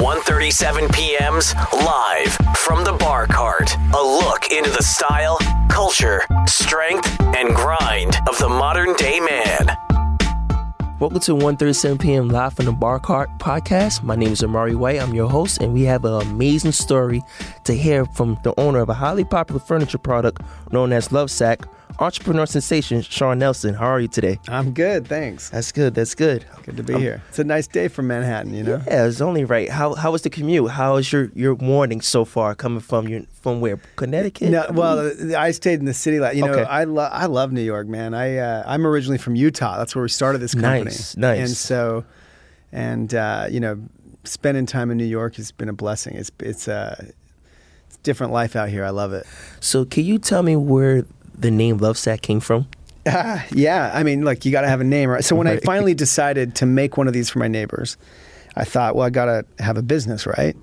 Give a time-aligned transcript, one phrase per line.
[0.00, 3.74] 137 PM's live from the bar cart.
[3.94, 5.38] A look into the style,
[5.70, 9.74] culture, strength, and grind of the modern day man.
[10.98, 12.28] Welcome to 137 p.m.
[12.28, 14.02] Live from the Bar Cart podcast.
[14.02, 15.00] My name is Amari White.
[15.00, 17.22] I'm your host, and we have an amazing story
[17.64, 21.66] to hear from the owner of a highly popular furniture product known as Lovesac,
[21.98, 23.74] entrepreneur sensation Shawn Nelson.
[23.74, 24.38] How are you today?
[24.48, 25.50] I'm good, thanks.
[25.50, 25.94] That's good.
[25.94, 26.44] That's good.
[26.64, 27.22] Good to be here.
[27.28, 28.82] It's a nice day for Manhattan, you know.
[28.86, 29.68] Yeah, it's only right.
[29.70, 30.70] How how was the commute?
[30.70, 34.50] How is your your morning so far coming from your from where Connecticut?
[34.50, 36.18] No, well, I stayed in the city.
[36.20, 36.64] Like You know, Okay.
[36.64, 38.14] I love I love New York, man.
[38.14, 39.78] I uh, I'm originally from Utah.
[39.78, 40.84] That's where we started this company.
[40.84, 41.38] Nice, nice.
[41.38, 42.04] And so,
[42.72, 43.80] and uh, you know,
[44.24, 46.14] spending time in New York has been a blessing.
[46.16, 46.96] It's it's a
[47.86, 48.84] it's a different life out here.
[48.84, 49.26] I love it.
[49.60, 51.04] So can you tell me where
[51.38, 52.66] the name Lovesac came from?
[53.06, 55.24] Ah, yeah, I mean, like you got to have a name, right?
[55.24, 57.96] So when I finally decided to make one of these for my neighbors,
[58.56, 60.56] I thought, well, I got to have a business, right?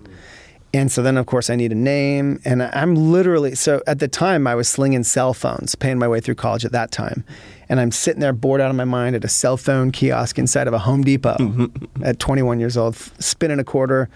[0.76, 4.08] And so then, of course, I need a name, and I'm literally so at the
[4.08, 7.24] time I was slinging cell phones, paying my way through college at that time,
[7.70, 10.68] and I'm sitting there bored out of my mind at a cell phone kiosk inside
[10.68, 11.70] of a Home Depot
[12.04, 14.10] at 21 years old, spinning a quarter.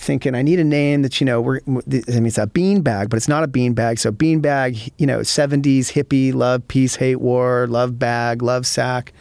[0.00, 3.10] Thinking I need a name that you know we're I mean it's a bean bag,
[3.10, 3.98] but it's not a bean bag.
[3.98, 9.12] So bean bag, you know, seventies hippie, love, peace, hate, war, love bag, love sack.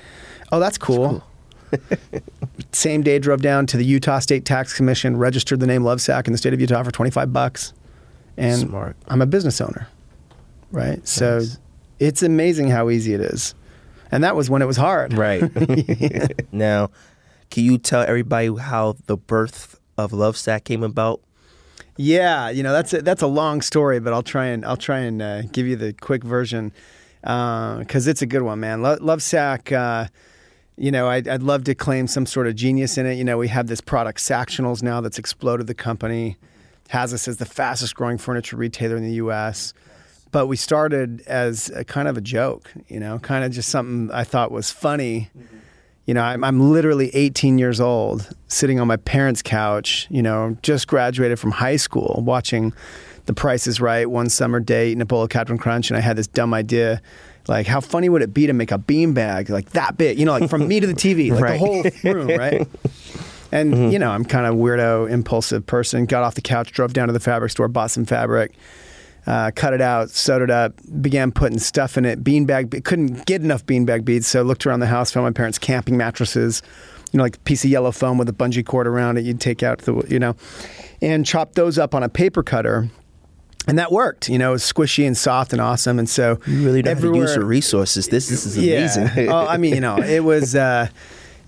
[0.52, 1.24] Oh, that's cool.
[2.72, 6.32] Same day, drove down to the Utah State Tax Commission, registered the name Lovesac in
[6.32, 7.74] the state of Utah for twenty five bucks,
[8.38, 8.96] and Smart.
[9.08, 9.88] I'm a business owner,
[10.72, 11.06] right?
[11.08, 11.42] So
[12.00, 13.56] it's amazing how easy it is,
[14.12, 15.42] and that was when it was hard, Right.
[16.54, 16.92] now,
[17.50, 21.22] can you tell everybody how the birth of Lovesac came about?
[21.98, 25.00] Yeah, you know that's a, that's a long story, but I'll try and I'll try
[25.00, 26.72] and uh, give you the quick version
[27.22, 28.82] because it's a good one, man.
[28.82, 30.08] Lo- Lovesac, uh,
[30.78, 33.16] you know, I'd, I'd love to claim some sort of genius in it.
[33.16, 36.38] You know, we have this product Sactionals now that's exploded the company,
[36.90, 39.74] has us as the fastest growing furniture retailer in the U.S.
[40.32, 44.12] But we started as a kind of a joke, you know, kind of just something
[44.16, 45.30] I thought was funny.
[46.08, 50.58] You know, I'm, I'm literally 18 years old, sitting on my parents' couch, you know,
[50.64, 52.74] just graduated from high school, watching
[53.26, 56.00] The Price is Right one summer day, eating a bowl of Cap'n Crunch, and I
[56.00, 57.02] had this dumb idea.
[57.50, 60.18] Like, how funny would it be to make a beanbag like that big?
[60.18, 61.60] You know, like from me to the TV, like Right.
[61.60, 62.68] the whole room, right?
[63.50, 63.92] And, mm-hmm.
[63.92, 66.06] you know, I'm kind of weirdo, impulsive person.
[66.06, 68.54] Got off the couch, drove down to the fabric store, bought some fabric,
[69.28, 72.24] uh, cut it out, sewed it up, began putting stuff in it.
[72.24, 75.60] Beanbag, be- couldn't get enough beanbag beads, so looked around the house, found my parents'
[75.60, 76.62] camping mattresses,
[77.12, 79.26] you know, like a piece of yellow foam with a bungee cord around it.
[79.26, 80.36] You'd take out the, you know,
[81.02, 82.90] and chopped those up on a paper cutter.
[83.68, 86.00] And that worked, you know, it was squishy and soft and awesome.
[86.00, 88.08] And so You really to use your resources.
[88.08, 89.26] This, this is amazing.
[89.26, 89.34] yeah.
[89.34, 90.88] oh, I mean, you know, it was uh,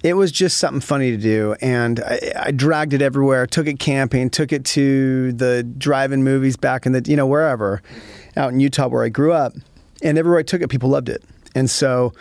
[0.04, 3.46] it was just something funny to do, and I, I dragged it everywhere.
[3.46, 4.30] Took it camping.
[4.30, 7.82] Took it to the drive-in movies back in the you know wherever,
[8.38, 9.54] out in Utah where I grew up,
[10.02, 11.24] and everywhere I took it, people loved it,
[11.56, 12.14] and so.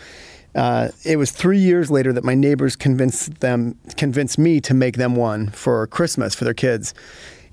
[0.55, 4.97] Uh, it was three years later that my neighbors convinced them, convinced me to make
[4.97, 6.95] them one for Christmas for their kids,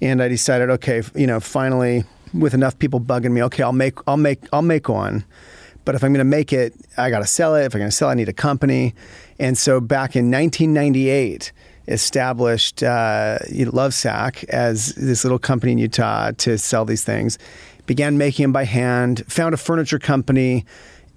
[0.01, 3.99] and I decided, okay, you know, finally, with enough people bugging me, okay, I'll make,
[4.07, 5.25] I'll make, I'll make one.
[5.85, 7.65] But if I'm going to make it, I got to sell it.
[7.65, 8.93] If I'm going to sell, I need a company.
[9.39, 11.51] And so back in 1998,
[11.87, 17.37] established uh, Lovesac as this little company in Utah to sell these things.
[17.85, 19.23] Began making them by hand.
[19.27, 20.65] Found a furniture company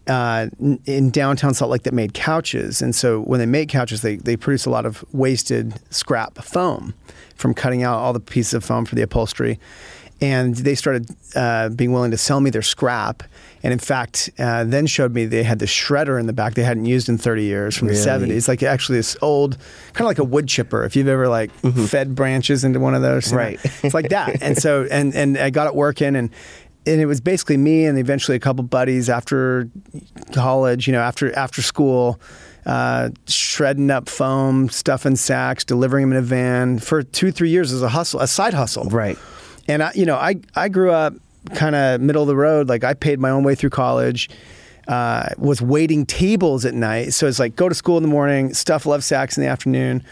[0.07, 0.49] uh,
[0.87, 2.83] in downtown Salt Lake that made couches.
[2.83, 6.95] And so when they make couches, they, they produce a lot of wasted scrap foam
[7.35, 9.59] from cutting out all the pieces of foam for the upholstery.
[10.21, 13.23] And they started uh, being willing to sell me their scrap.
[13.63, 16.63] And in fact, uh, then showed me they had the shredder in the back they
[16.63, 18.01] hadn't used in 30 years from Really?
[18.01, 18.47] the 70s.
[18.49, 19.59] Like actually this old,
[19.95, 20.85] kind of like a wood chipper.
[20.85, 21.51] If you've ever like
[21.89, 23.61] fed branches into one of those, you know, Right.
[23.83, 24.43] it's like that.
[24.43, 26.31] And so, and and I got it working, and
[26.87, 29.69] and it was basically me and eventually a couple buddies after
[30.33, 32.21] college, you know, after after school,
[32.67, 37.73] uh, shredding up foam, stuffing sacks, delivering them in a van for two three years
[37.73, 39.19] as a hustle, a side hustle, Right.
[39.67, 41.15] and I, you know, I I grew up
[41.55, 42.69] kind of middle of the road.
[42.69, 44.31] Like I paid my own way through college.
[44.87, 48.55] Uh, was waiting tables at night, so it's like go to school in the morning,
[48.55, 50.03] stuff love sacks in the afternoon.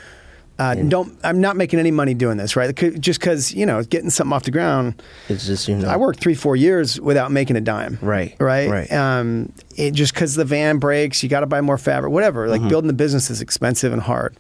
[0.58, 2.74] Uh, don't I'm not making any money doing this, right?
[2.98, 5.02] Just because you know getting something off the ground.
[5.28, 5.88] It's just, you know.
[5.88, 7.98] I worked three four years without making a dime.
[8.00, 8.92] Right, right, right.
[8.92, 12.46] Um, it, just because the van breaks, you got to buy more fabric, whatever.
[12.46, 12.62] Mm-hmm.
[12.62, 14.34] Like building the business is expensive and hard,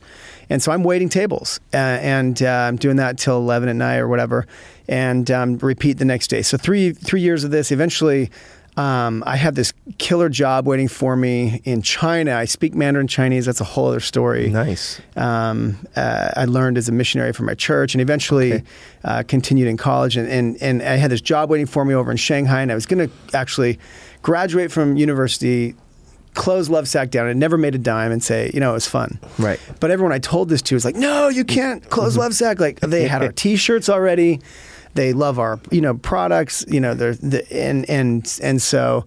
[0.50, 3.98] and so I'm waiting tables, uh, and uh, I'm doing that till eleven at night
[3.98, 4.46] or whatever,
[4.88, 6.42] and um, repeat the next day.
[6.42, 7.70] So three three years of this.
[7.72, 8.30] Eventually,
[8.78, 12.36] Um, I had this killer job waiting for me in China.
[12.42, 13.46] I speak Mandarin Chinese.
[13.46, 14.50] That's a whole other story.
[14.50, 15.00] Nice.
[15.16, 18.64] Um, uh, I learned as a missionary for my church, and eventually Okay.
[19.02, 20.18] uh, continued in college.
[20.20, 22.74] And, and and I had this job waiting for me over in Shanghai, and I
[22.74, 23.78] was going to actually
[24.20, 25.74] graduate from university,
[26.36, 29.18] close Lovesac down, and never made a dime, and say, you know, it was fun.
[29.38, 29.58] Right.
[29.80, 32.30] But everyone I told this to was like, no, you can't close mm-hmm.
[32.30, 32.60] Lovesac.
[32.60, 34.40] Like they had our T-shirts already.
[34.94, 36.64] They love our, you know, products.
[36.68, 39.06] You know, they're the, and and and so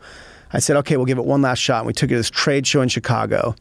[0.51, 1.79] I said, okay, we'll give it one last shot.
[1.79, 3.55] And we took it to this trade show in Chicago,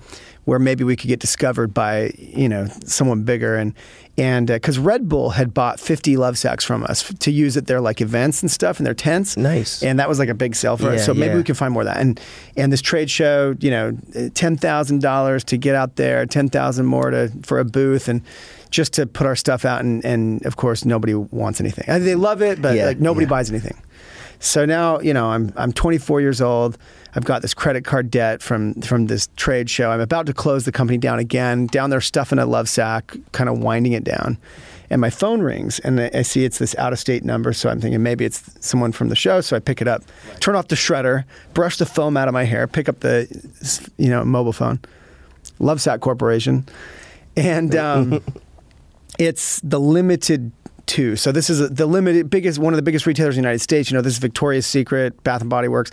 [0.45, 3.75] where maybe we could get discovered by you know someone bigger and
[4.19, 7.67] and uh, because Red Bull had bought 50 love sacks from us to use at
[7.69, 9.37] their like events and stuff in their tents.
[9.37, 9.83] Nice.
[9.83, 11.07] And that was like a big sale for us.
[11.07, 11.37] So maybe yeah.
[11.37, 11.99] we can find more of that.
[11.99, 12.21] And
[12.57, 13.97] and this trade show, you know,
[14.35, 18.21] ten thousand dollars to get out there, ten thousand more to for a booth, and
[18.71, 19.81] just to put our stuff out.
[19.83, 21.89] And and of course, nobody wants anything.
[21.89, 23.31] I- They love it, but Yeah, like nobody yeah.
[23.31, 23.81] buys anything.
[24.41, 26.77] So now, you know, I'm I'm 24 years old.
[27.15, 29.91] I've got this credit card debt from from this trade show.
[29.91, 31.67] I'm about to close the company down again.
[31.67, 34.39] Down there, stuffing a love sack, kind of winding it down.
[34.91, 37.53] And my phone rings, and I see it's this out of state number.
[37.53, 39.43] So I'm thinking maybe it's someone from the show.
[39.43, 40.03] So I pick it up,
[40.41, 43.29] turn off the shredder, brush the foam out of my hair, pick up the,
[43.99, 44.81] you know, mobile phone.
[45.61, 46.67] Lovesac Corporation,
[47.37, 48.23] and um,
[49.19, 50.53] it's the limited
[50.89, 51.17] Too.
[51.17, 53.91] So this is the limited biggest one of the biggest retailers in the United States.
[53.91, 55.91] You know, this is Victoria's Secret, Bath and Body Works,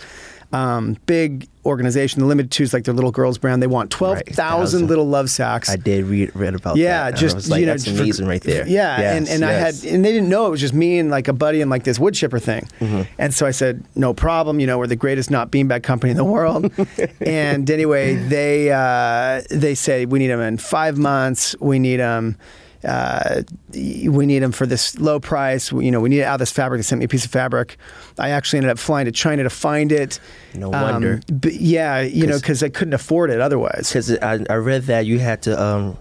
[0.52, 2.20] um, big organization.
[2.20, 3.62] The Limited Too is like their little girls brand.
[3.62, 4.86] They want twelve thousand thousand.
[4.86, 5.68] little love sacks.
[5.68, 6.80] I did read read about that.
[6.80, 7.18] yeah, that.
[7.18, 8.66] just like, you know, that's amazing right there.
[8.66, 9.82] Yeah, and, Yes, and I yes.
[9.82, 11.84] had and they didn't know it was just me and like a buddy and like
[11.84, 12.68] this wood chipper thing.
[12.80, 13.02] Mm-hmm.
[13.18, 14.60] And so I said, no problem.
[14.60, 16.72] You know, we're the greatest not beanbag company in the world.
[17.20, 21.56] and anyway, they uh, they say we need them in five months.
[21.60, 22.38] We need them.
[22.86, 23.42] Uh,
[23.72, 25.72] we need them for this low price.
[25.72, 26.78] We- You know, we need it out of this fabric.
[26.78, 27.76] They sent me a piece of fabric.
[28.18, 30.20] I actually ended up flying to China to find it.
[30.54, 31.20] No wonder.
[31.32, 33.88] but yeah, you know, 'Cause- because I couldn't afford it otherwise.
[33.88, 35.96] because I, I read that you had to um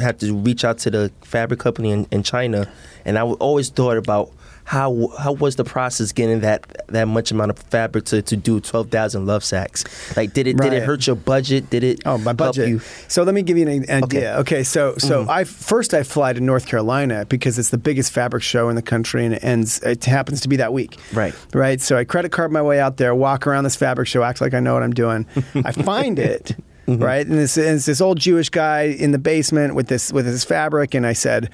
[0.00, 2.66] had to reach out to the fabric company in, in China,
[3.04, 4.30] and I always thought about
[4.70, 8.60] how how was the process getting that that much amount of fabric to, to do
[8.60, 9.84] twelve thousand love sacks?
[10.16, 11.70] Like, did it did it hurt your budget?
[11.70, 12.02] Did it?
[12.06, 12.80] Oh, my budget.
[13.08, 14.36] So let me give you an idea.
[14.38, 15.30] Okay, so so Mm-hmm.
[15.30, 18.82] I first I fly to North Carolina because it's the biggest fabric show in the
[18.82, 19.82] country, and it ends.
[19.82, 20.96] It happens to be that week.
[21.12, 21.34] Right.
[21.52, 21.80] Right.
[21.80, 24.54] So I credit card my way out there, walk around this fabric show, act like
[24.54, 25.26] I know what I'm doing.
[25.64, 26.56] I find it.
[26.86, 27.04] Mm-hmm.
[27.04, 30.26] Right, and this and it's this old Jewish guy in the basement with this with
[30.26, 31.50] his fabric, and I said,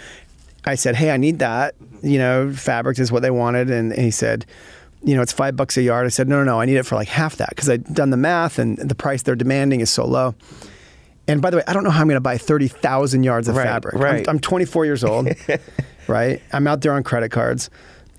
[0.66, 1.74] I said, hey, I need that.
[2.02, 4.44] You know, fabric is what they wanted, and, and he said,
[5.02, 6.06] you know, it's five bucks a yard.
[6.06, 8.10] I said, no, no, no, I need it for like half that because I'd done
[8.10, 10.34] the math, and the price they're demanding is so low.
[11.28, 13.56] And by the way, I don't know how I'm going to buy 30,000 yards of
[13.56, 13.94] Right, fabric.
[13.96, 14.28] right.
[14.28, 15.28] I'm, I'm 24 years old,
[16.08, 16.40] right?
[16.52, 17.68] I'm out there on credit cards.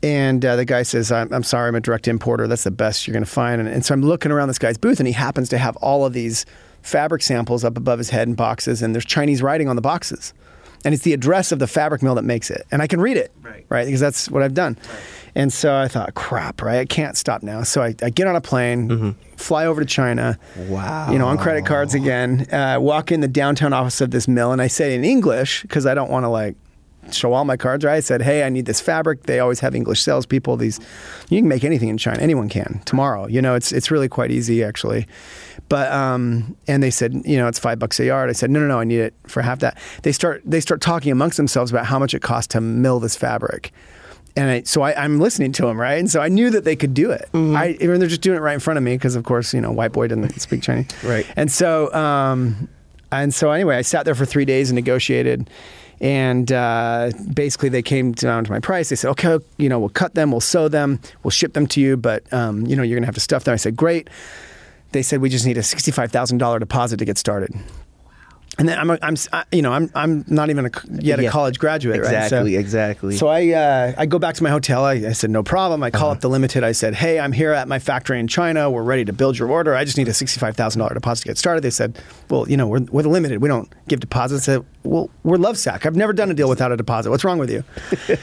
[0.04, 2.48] And uh, the guy says, I'm, I'm sorry, I'm a direct importer.
[2.48, 3.60] That's the best you're going to find.
[3.62, 6.06] And, and so I'm looking around this guy's booth, and he happens to have all
[6.06, 6.46] of these
[6.82, 10.34] fabric samples up above his head in boxes, and there's Chinese writing on the boxes.
[10.86, 12.66] And it's the address of the fabric mill that makes it.
[12.72, 13.66] And I can read it, Right.
[13.70, 13.86] right?
[13.86, 14.78] Because that's what I've done.
[15.36, 16.80] And so I thought, crap, right?
[16.80, 17.62] I can't stop now.
[17.64, 20.40] So I, I get on a plane, fly over to China.
[20.68, 21.12] Wow.
[21.12, 22.48] You know, on credit cards again.
[22.52, 25.86] Uh, walk in the downtown office of this mill, and I say in English because
[25.86, 26.56] I don't want to like
[27.12, 27.86] show all my cards.
[27.86, 27.96] Right?
[27.96, 30.58] I said, "Hey, I need this fabric." They always have English salespeople.
[30.58, 30.80] These
[31.30, 32.22] you can make anything in China.
[32.22, 33.28] Anyone can tomorrow.
[33.28, 35.08] You know, it's it's really quite easy actually.
[35.70, 38.30] But um, and they said, you know, it's five bucks a yard.
[38.30, 39.78] I said, no, no, no, I need it for half that.
[40.04, 43.16] They start they start talking amongst themselves about how much it costs to mill this
[43.16, 43.74] fabric.
[44.38, 45.96] And I, so I, I'm listening to them, right?
[45.96, 47.28] And so I knew that they could do it.
[47.34, 49.60] I, even they're just doing it right in front of me because, of course, you
[49.60, 50.86] know, white boy doesn't speak Chinese.
[51.04, 51.26] Right.
[51.36, 52.70] And so, um,
[53.12, 55.50] and so anyway, I sat there for three days and negotiated.
[56.00, 58.90] And uh, basically, they came down to my price.
[58.90, 61.82] They said, "Okay, you know, we'll cut them, we'll sew them, we'll ship them to
[61.82, 64.10] you, but um, you know, you're gonna have to stuff them." I said, "Great."
[64.92, 67.52] They said, "We just need a sixty-five thousand dollar deposit to get started."
[68.60, 71.24] And then I'm, a, I'm, I- you know, I'm, I'm not even a, yet a
[71.24, 71.30] Yeah.
[71.30, 72.12] college graduate, right?
[72.24, 73.16] Exactly, So- exactly.
[73.16, 74.84] so I uh, I go back to my hotel.
[74.84, 75.84] I, I said no problem.
[75.84, 76.64] I call up the limited.
[76.64, 78.72] I said, hey, I'm here at my factory in China.
[78.72, 79.76] We're ready to build your order.
[79.76, 81.62] I just need a sixty-five thousand dollar deposit to get started.
[81.62, 82.00] They said,
[82.32, 83.44] well, you know, we're, we're the limited.
[83.44, 84.50] We don't give deposits.
[84.50, 85.86] I said, well, we're Lovesac.
[85.86, 87.10] I've never done a deal without a deposit.
[87.10, 87.64] What's wrong with you?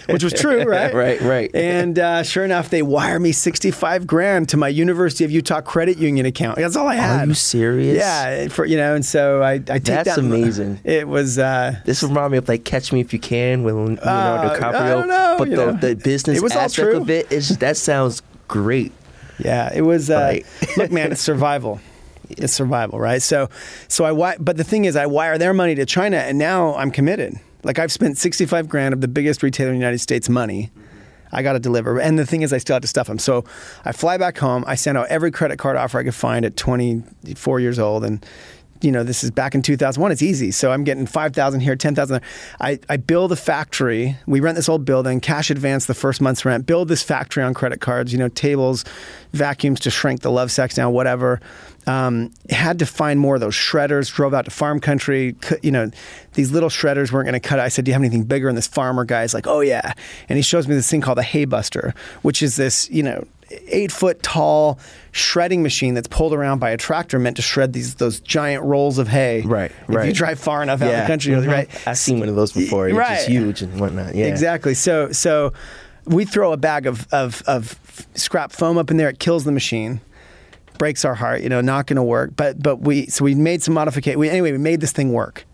[0.09, 0.92] Which was true, right?
[0.94, 1.50] Right, right.
[1.54, 5.99] And uh, sure enough, they wire me sixty-five grand to my University of Utah credit
[5.99, 6.56] union account.
[6.59, 7.25] That's all I had.
[7.25, 7.99] Are you serious?
[7.99, 10.18] Yeah, for you know, and so I, I take That's that.
[10.18, 10.80] amazing.
[10.85, 11.38] It was.
[11.38, 14.75] Uh, This remind me of like Catch Me If You Can with Leonardo Uh, DiCaprio.
[14.75, 15.73] I don't know, but the, know.
[15.73, 16.97] the business It was all aspect true.
[17.00, 18.92] of it is that sounds great.
[19.38, 20.11] Yeah, it was.
[20.11, 20.47] Uh, Right.
[20.76, 21.80] look, man, it's survival.
[22.31, 23.23] It's survival, right?
[23.23, 23.49] So,
[23.88, 24.37] so I.
[24.38, 27.38] But the thing is, I wire their money to China, and now I'm committed.
[27.62, 30.71] Like I've spent 65 grand of the biggest retailer in the United States money.
[31.33, 32.00] I got to deliver.
[32.00, 33.19] And the thing is, I still have to stuff them.
[33.19, 33.45] So
[33.85, 34.64] I fly back home.
[34.69, 38.25] I send out every credit card offer I could find at 24 years old, and
[38.85, 40.12] you know, this is back in 2001.
[40.12, 40.50] It's easy.
[40.50, 42.21] So I'm getting 5,000 here, 10,000.
[42.61, 44.16] I, I build a factory.
[44.26, 47.54] We rent this old building, cash advance the first month's rent, build this factory on
[47.54, 48.85] credit cards, you know, tables,
[49.33, 51.40] vacuums to shrink the Lovesacs down, whatever.
[51.87, 55.37] Um, had to find more of those shredders, drove out to farm country.
[55.62, 55.91] You know,
[56.33, 57.62] these little shredders weren't going to cut it.
[57.62, 58.49] I said, Do you have anything bigger?
[58.49, 59.93] And this farmer guy's like, Oh, yeah.
[60.29, 63.26] And he shows me this thing called a hay buster, which is this, you know,
[63.69, 64.79] eight foot tall
[65.12, 68.99] shredding machine that's pulled around by a tractor meant to shred these those giant rolls
[68.99, 69.43] of hay.
[69.43, 70.07] Right, if right.
[70.09, 71.00] you drive far enough out Yeah.
[71.00, 71.47] of the country, Mhm.
[71.47, 71.69] right?
[71.87, 72.88] I've seen one of those before.
[72.88, 73.17] It's Right.
[73.17, 74.14] just huge and whatnot.
[74.14, 74.26] Yeah.
[74.26, 74.73] Exactly.
[74.75, 75.53] So so
[76.07, 77.79] we throw a bag of, of, of
[78.14, 79.09] scrap foam up in there.
[79.11, 80.00] It kills the machine.
[80.78, 81.43] Breaks our heart.
[81.43, 82.33] You know, not going to work.
[82.37, 84.19] But but we so we made some modification.
[84.19, 85.45] We, anyway, we made this thing work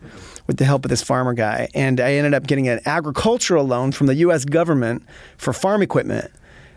[0.46, 3.92] with the help of this farmer guy, and I ended up getting an agricultural loan
[3.92, 4.44] from the U.S.
[4.44, 5.04] government
[5.36, 6.30] for farm equipment.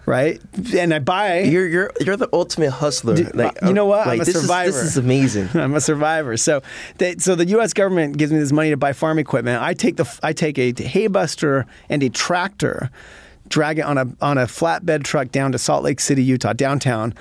[0.05, 0.41] Right,
[0.75, 1.39] and I buy.
[1.39, 3.15] You're you're you're the ultimate hustler.
[3.15, 4.05] Dude, like you know what?
[4.05, 4.69] Like, I'm a this survivor.
[4.69, 5.47] Is, this is amazing.
[5.53, 6.35] I'm a survivor.
[6.35, 6.61] So,
[6.97, 7.71] they, so the U.S.
[7.71, 9.63] government gives me this money to buy farm equipment.
[9.63, 12.91] I take the I take a hay buster and a tractor,
[13.49, 17.13] drag it on a on a flatbed truck down to Salt Lake City, Utah, downtown.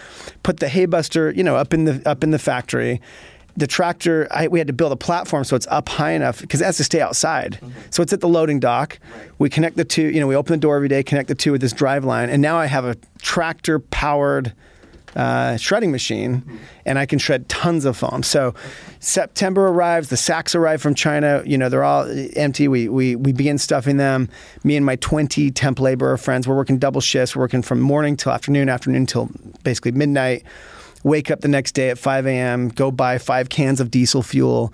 [0.43, 3.01] Put the hay buster, you know, up in the up in the factory.
[3.55, 6.63] The tractor, I, we had to build a platform so it's up high enough because
[6.63, 7.59] it has to stay outside.
[7.61, 7.71] Mm-hmm.
[7.91, 8.99] So it's at the loading dock.
[9.39, 11.53] We connect the two, you know, we open the door every day, connect the two
[11.53, 14.55] with this drive line, and now I have a tractor powered
[15.17, 16.43] uh, shredding machine,
[16.87, 18.23] and I can shred tons of foam.
[18.23, 18.55] So
[19.01, 21.43] September arrives, the sacks arrive from China.
[21.45, 22.69] You know they're all empty.
[22.69, 24.29] We we we begin stuffing them.
[24.65, 27.37] Me and my twenty temp laborer friends, we're working double shifts.
[27.37, 29.31] We're working from morning till afternoon, afternoon till
[29.63, 30.45] basically midnight.
[31.05, 32.69] Wake up the next day at 5 a.m.
[32.69, 34.73] Go buy five cans of diesel fuel.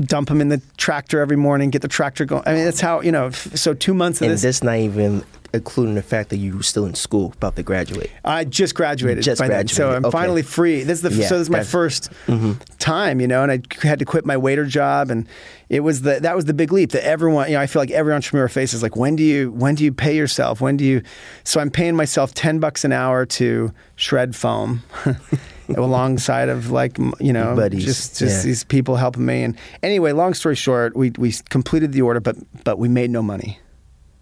[0.00, 1.70] Dump them in the tractor every morning.
[1.70, 2.42] Get the tractor going.
[2.46, 3.26] I mean, that's how you know.
[3.26, 4.42] f- So two months of and this.
[4.42, 8.08] this not even including the fact that you were still in school, about to graduate.
[8.24, 9.24] I just graduated.
[9.24, 10.12] Just by then, so I'm okay.
[10.12, 10.84] finally free.
[10.84, 12.52] This is the Yeah, so this is my that's- 1st mm-hmm.
[12.78, 15.26] time, you know, and I had to quit my waiter job, and
[15.68, 17.90] it was the that was the big leap that everyone, you know, I feel like
[17.90, 18.82] every entrepreneur faces.
[18.82, 20.60] Like, when do you when do you pay yourself?
[20.60, 21.02] When do you?
[21.44, 24.82] So I'm paying myself ten bucks an hour to shred foam.
[25.76, 28.48] alongside of like you know Buddies, just just yeah.
[28.48, 32.36] these people helping me and anyway long story short we we completed the order but
[32.64, 33.58] but we made no money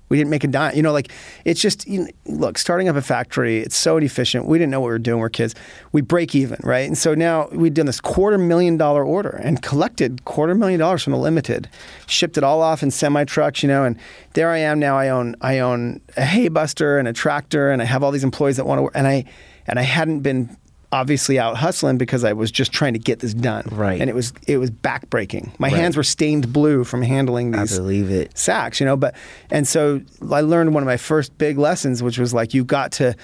[0.09, 0.75] we didn't make a dime.
[0.75, 1.12] You know, like
[1.45, 4.47] it's just you know, look, starting up a factory, it's so inefficient.
[4.47, 5.21] We didn't know what we were doing.
[5.21, 5.55] We're kids.
[5.93, 6.87] We break even, right?
[6.87, 11.02] And so now we've done this quarter million dollar order and collected quarter million dollars
[11.02, 11.69] from the limited,
[12.07, 13.97] shipped it all off in semi trucks, you know, and
[14.35, 14.99] there I am now.
[14.99, 18.25] I own I own a hay buster and a tractor, and I have all these
[18.25, 19.25] employees that want to work, and I
[19.67, 20.57] and I hadn't been
[20.90, 23.64] obviously out hustling because I was just trying to get this done.
[23.71, 24.00] Right.
[24.00, 25.59] And it was it was backbreaking.
[25.59, 25.76] My Right.
[25.76, 28.37] hands were stained blue from handling I these believe it.
[28.37, 28.97] sacks, you know.
[28.97, 29.14] But
[29.50, 30.00] and so
[30.33, 33.14] I learned one of my first big lessons, which was like you got to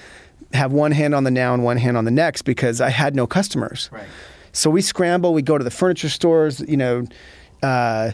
[0.53, 3.15] have one hand on the now and one hand on the next because I had
[3.15, 3.89] no customers.
[3.91, 4.05] Right.
[4.53, 5.33] So we scramble.
[5.33, 7.05] We go to the furniture stores, you know.
[7.63, 8.11] Uh,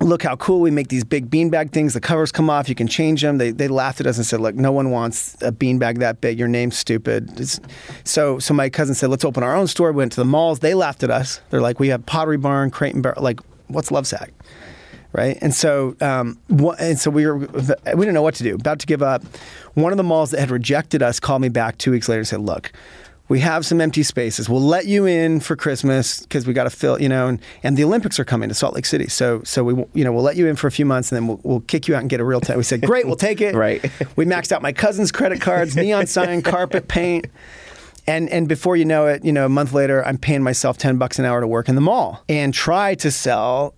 [0.00, 1.92] Look how cool we make these big beanbag things.
[1.92, 2.68] The covers come off.
[2.68, 3.38] You can change them.
[3.38, 6.38] They, they laughed at us and said, "Look, no one wants a beanbag that big.
[6.38, 7.58] Your name's stupid." It's,
[8.04, 10.60] so, so my cousin said, "Let's open our own store." We went to the malls.
[10.60, 11.40] They laughed at us.
[11.50, 13.22] They're like, "We have Pottery Barn, Crate and Barrel.
[13.22, 14.30] Like, what's Lovesac?"
[15.12, 15.38] right?
[15.40, 16.38] And so, um,
[16.78, 18.54] and so we were, we didn't know what to do.
[18.54, 19.24] About to give up.
[19.74, 22.28] One of the malls that had rejected us called me back two weeks later and
[22.28, 22.72] said, "Look,
[23.28, 24.48] we have some empty spaces.
[24.48, 27.76] We'll let you in for Christmas because we got to fill, you know, and, and
[27.76, 29.08] the Olympics are coming to Salt Lake City.
[29.08, 31.26] So, so we, you know, we'll let you in for a few months and then
[31.28, 32.56] we'll, we'll kick you out and get a real tent.
[32.56, 33.54] We said, great, we'll take it.
[33.58, 33.82] Right.
[34.14, 37.26] We maxed out my cousin's credit cards, neon sign, carpet paint.
[38.06, 40.96] And, and before you know it, you know, a month later, I'm paying myself 10
[40.96, 43.74] bucks an hour to work in the mall and try to sell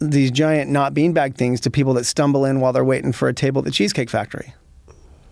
[0.00, 3.34] these giant not beanbag things to people that stumble in while they're waiting for a
[3.34, 4.52] table at the Cheesecake Factory.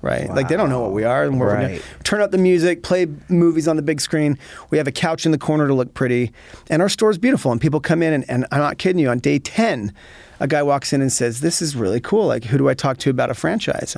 [0.00, 0.28] Right?
[0.30, 1.24] Like they don't know what we are.
[1.24, 4.38] And we're gonna turn up the music, play movies on the big screen.
[4.70, 6.32] We have a couch in the corner to look pretty.
[6.70, 7.50] And our store is beautiful.
[7.50, 9.92] And people come in, and, and I'm not kidding you, on day 10,
[10.40, 12.26] a guy walks in and says, This is really cool.
[12.26, 13.96] Like, who do I talk to about a franchise?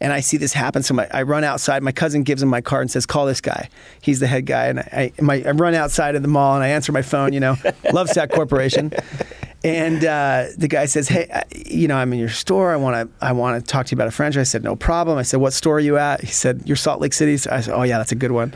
[0.00, 0.82] And I see this happen.
[0.82, 1.82] So my, I run outside.
[1.82, 3.68] My cousin gives him my card and says, "Call this guy.
[4.00, 6.62] He's the head guy." And I, I, my, I run outside of the mall and
[6.62, 7.32] I answer my phone.
[7.32, 7.54] You know,
[7.92, 8.92] Lovesac Corporation.
[9.64, 12.72] And uh, the guy says, "Hey, you know, I'm in your store.
[12.72, 14.76] I want to, I want to talk to you about a franchise." I said, "No
[14.76, 17.50] problem." I said, "What store are you at?" He said, "You're Salt Lake City." So
[17.50, 18.54] I said, "Oh yeah, that's a good one."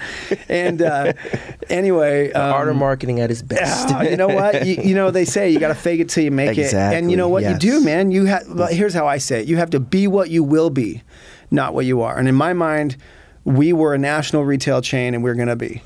[0.49, 1.13] And uh,
[1.69, 3.89] anyway, The art of um, marketing at its best.
[3.91, 4.65] Ah, you know what?
[4.65, 7.11] You, you know they say you got to fake it till you make it, and
[7.11, 8.13] you know what Exactly, you do, man.
[8.13, 8.47] You have.
[8.49, 11.03] Well, here's how I say it: you have to be what you will be,
[11.53, 12.19] not what you are.
[12.19, 12.97] And in my mind,
[13.45, 15.83] we were a national retail chain, and we're going to be.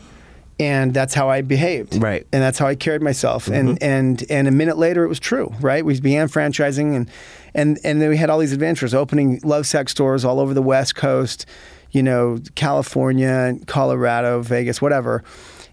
[0.59, 1.97] and that's how I behaved.
[2.03, 2.27] Right.
[2.33, 3.49] And that's how I carried myself.
[3.49, 5.53] And and and a minute later, it was true.
[5.61, 5.85] Right.
[5.85, 7.11] We began franchising, and
[7.55, 10.95] and and then we had all these adventures, opening Lovesac stores all over the West
[10.95, 11.45] Coast,
[11.91, 15.23] you know, California, Colorado, Vegas, whatever.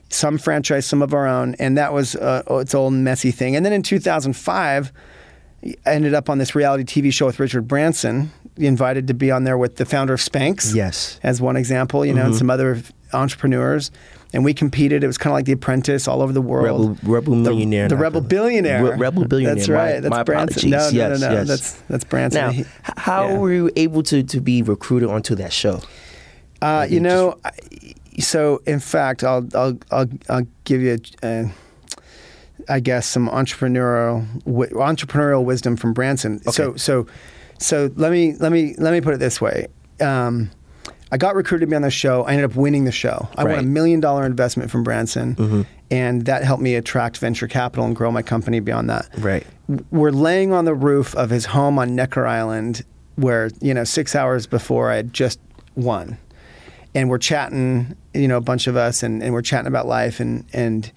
[0.09, 3.55] Some franchise, some of our own, and that was uh, its own messy thing.
[3.55, 4.91] And then in 2005.
[5.85, 9.57] Ended up on this reality TV show with Richard Branson, invited to be on there
[9.57, 11.19] with the founder of Spanx Yes.
[11.23, 12.81] as one example, you know, and some other
[13.13, 13.89] entrepreneurs.
[14.33, 15.03] And we competed.
[15.03, 16.97] It was kind of like The Apprentice all over the world.
[17.03, 17.87] Rebel, Rebel Millionaire.
[17.87, 18.83] the not Rebel Billionaire.
[18.83, 19.55] Re- Rebel Billionaire.
[19.55, 20.01] That's my- right.
[20.01, 20.69] That's my Branson.
[20.71, 21.33] No, no, yes, no, no.
[21.33, 21.47] yes.
[21.47, 22.41] That's that's Branson.
[22.41, 22.65] Now, He-
[22.97, 23.37] how yeah.
[23.37, 25.81] were you able to, to be recruited onto that show?
[26.61, 27.51] Uh, you know, I-
[28.19, 31.43] so in fact, I'll I'll I'll, I'll give you, uh,
[32.69, 36.41] I guess, some entrepreneurial entrepreneurial wisdom from Branson.
[36.51, 37.07] So so
[37.59, 39.67] so let me let me let me put it this way.
[40.01, 40.51] Um,
[41.11, 42.23] I got recruited to be on the show.
[42.23, 43.29] I ended up winning the show.
[43.37, 47.85] I won a million dollar investment from Branson, and that helped me attract venture capital
[47.85, 49.07] and grow my company beyond that.
[49.19, 49.45] Right.
[49.91, 52.83] We're laying on the roof of his home on Necker Island,
[53.15, 55.39] where you know six hours before I had just
[55.75, 56.17] won,
[56.95, 60.19] and we're chatting, you know, a bunch of us, and, and we're chatting about life,
[60.19, 60.91] and and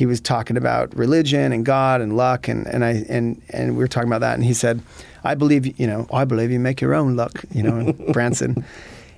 [0.00, 3.80] he was talking about religion and God and luck, and and I and and we
[3.80, 4.80] were talking about that, and he said,
[5.24, 8.64] I believe, you know, I believe you make your own luck, you know, Branson.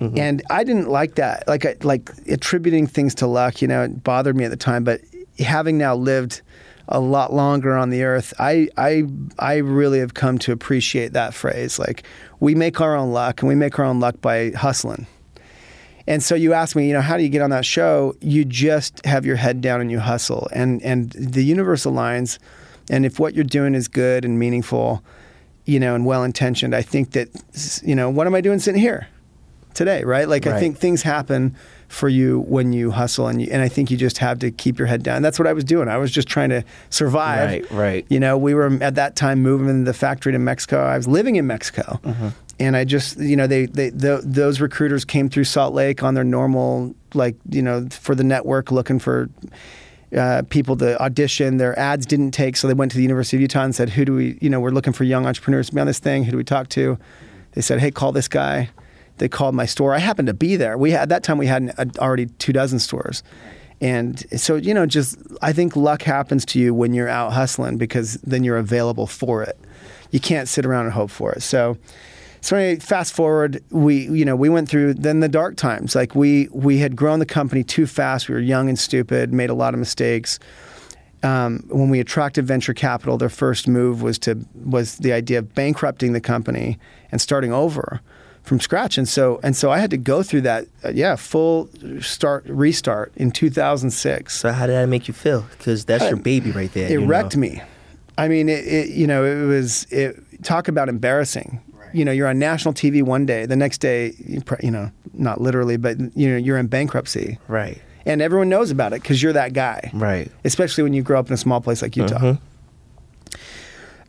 [0.01, 0.19] Mm-hmm.
[0.19, 3.61] And I didn't like that, like I, like attributing things to luck.
[3.61, 4.83] You know, it bothered me at the time.
[4.83, 4.99] But
[5.39, 6.41] having now lived
[6.89, 9.05] a lot longer on the earth, I I
[9.39, 11.79] I really have come to appreciate that phrase.
[11.79, 12.03] Like
[12.41, 15.07] we make our own luck, and we make our own luck by hustling.
[16.07, 18.15] And so you ask me, you know, how do you get on that show?
[18.19, 20.47] You just have your head down and you hustle.
[20.51, 22.39] And and the universe aligns.
[22.89, 25.03] And if what you're doing is good and meaningful,
[25.65, 27.29] you know, and well intentioned, I think that
[27.83, 29.07] you know, what am I doing sitting here
[29.73, 30.27] today, right?
[30.27, 31.55] Like I think things happen
[31.87, 34.79] for you when you hustle and you, and I think you just have to keep
[34.79, 35.21] your head down.
[35.21, 35.87] That's what I was doing.
[35.87, 37.49] I was just trying to survive.
[37.49, 38.05] Right, right.
[38.09, 40.83] You know, we were at that time moving the factory to Mexico.
[40.83, 41.99] I was living in Mexico.
[42.03, 42.29] Mm-hmm.
[42.59, 46.13] And I just, you know, they, they, tho- those recruiters came through Salt Lake on
[46.13, 49.29] their normal, like, you know, for the network looking for
[50.15, 51.57] uh, people to audition.
[51.57, 54.05] Their ads didn't take, so they went to the University of Utah and said, "Who
[54.05, 54.37] do we?
[54.41, 56.23] You know, we're looking for young entrepreneurs to be on this thing.
[56.25, 56.97] Who do we talk to?"
[57.53, 58.69] They said, "Hey, call this guy."
[59.17, 59.93] They called my store.
[59.93, 60.77] I happened to be there.
[60.77, 63.23] We had at that time we had uh, already two dozen stores,
[63.81, 67.77] and so you know, just I think luck happens to you when you're out hustling
[67.77, 69.57] because then you're available for it.
[70.11, 71.41] You can't sit around and hope for it.
[71.41, 71.77] So.
[72.43, 75.95] So anyway, fast forward, we you know we went through then the dark times.
[75.95, 78.27] Like we we had grown the company too fast.
[78.27, 80.39] We were young and stupid, made a lot of mistakes.
[81.23, 85.55] Um, when we attracted venture capital, their first move was to was the idea of
[85.55, 86.77] bankrupting the company
[87.13, 88.01] and starting over
[88.41, 88.97] from scratch.
[88.97, 91.69] And so and so I had to go through that, uh, yeah, full
[92.01, 95.45] start restart in 2006 So how did that make you feel?
[95.57, 96.87] Because that's your baby right there.
[96.87, 97.07] it you know?
[97.07, 97.61] wrecked me.
[98.17, 101.61] I mean, it, it you know, it was it, talk about embarrassing.
[101.93, 104.13] You know, you're on national TV one day, the next day,
[104.61, 107.79] you, know, not literally, but you know, you're in bankruptcy, Right.
[108.05, 110.29] and everyone knows about it because you're that guy, Right.
[110.43, 112.17] Especially when you grow up in a small place like Utah.
[112.19, 112.39] Mhm.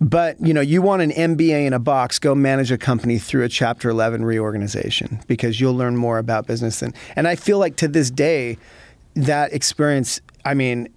[0.01, 3.44] But you know, you want an MBA in a box, go manage a company through
[3.44, 6.83] a Chapter 11 reorganization because you'll learn more about business.
[6.83, 8.59] And and I feel like to this day,
[9.14, 10.20] that experience.
[10.44, 10.88] I mean,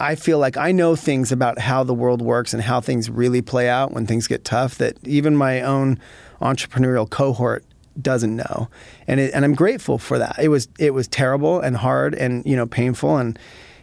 [0.00, 3.40] I feel like I know things about how the world works and how things really
[3.40, 5.98] play out when things get tough that even my own
[6.42, 7.64] entrepreneurial cohort
[8.00, 8.68] doesn't know.
[9.06, 10.36] And it, and I'm grateful for that.
[10.40, 13.38] It was it was terrible and hard and you know painful and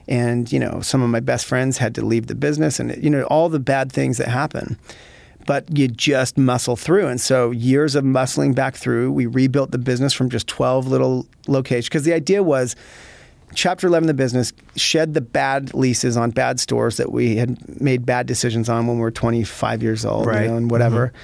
[0.07, 3.09] and you know some of my best friends had to leave the business and you
[3.09, 4.77] know all the bad things that happen
[5.45, 9.77] but you just muscle through and so years of muscling back through we rebuilt the
[9.77, 12.75] business from just 12 little locations because the idea was
[13.53, 17.79] chapter 11 of the business shed the bad leases on bad stores that we had
[17.79, 20.47] made bad decisions on when we were 25 years old you Right.
[20.49, 21.17] know, and whatever mm-hmm.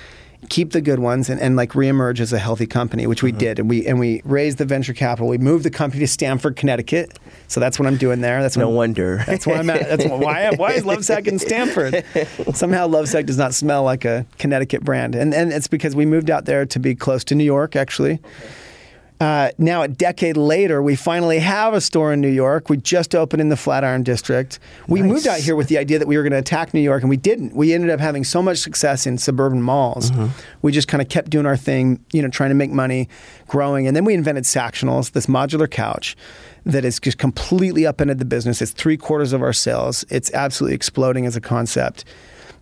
[0.49, 3.39] Keep the good ones and, and like reemerge as a healthy company which we mm-hmm.
[3.39, 6.55] did and we and we raised the venture capital we moved the company to Stamford
[6.55, 9.23] Connecticut so that's what I'm doing there that's No I'm- wonder.
[9.25, 9.88] that's why I'm at.
[9.89, 10.45] That's why.
[10.45, 12.03] I, Why is Lovesac in Stamford?
[12.55, 16.29] Somehow Lovesac does not smell like a Connecticut brand, and and it's because we moved
[16.29, 18.19] out there to be close to New York, actually.
[19.21, 22.69] Uh, now, a decade later, we finally have a store in New York.
[22.69, 24.60] We just opened in the Flatiron District.
[24.89, 25.10] We Nice.
[25.12, 27.10] moved out here with the idea that we were going to attack New York, and
[27.10, 27.56] we didn't.
[27.56, 30.12] We ended up having so much success in suburban malls.
[30.62, 33.08] We just kind of kept doing our thing, you know, trying to make money,
[33.47, 33.88] growing.
[33.88, 36.17] And then we invented Sactionals, this modular couch
[36.65, 38.62] that is just completely upended the business.
[38.62, 40.04] It's three quarters of our sales.
[40.10, 42.04] It's absolutely exploding as a concept.